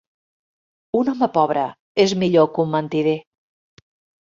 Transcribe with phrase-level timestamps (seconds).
[0.99, 1.67] Un home pobre
[2.05, 3.17] és millor que un mentider.